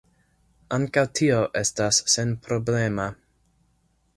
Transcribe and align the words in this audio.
Ankaŭ 0.77 1.03
tio 1.19 1.41
estas 1.63 1.99
senproblema. 2.15 3.07